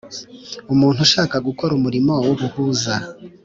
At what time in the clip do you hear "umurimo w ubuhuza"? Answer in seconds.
1.75-2.93